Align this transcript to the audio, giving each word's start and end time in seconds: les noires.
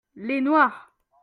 les 0.15 0.41
noires. 0.41 0.91